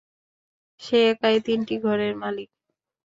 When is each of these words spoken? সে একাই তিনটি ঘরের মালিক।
সে 0.81 0.97
একাই 1.11 1.37
তিনটি 1.45 1.75
ঘরের 1.83 2.13
মালিক। 2.15 2.49